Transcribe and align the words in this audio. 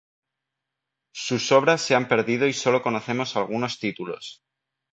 Sus 1.13 1.51
obras 1.51 1.79
se 1.79 1.93
han 1.93 2.07
perdido 2.07 2.47
y 2.47 2.53
solo 2.53 2.81
conocemos 2.81 3.35
algunos 3.37 3.77
títulos. 3.77 4.41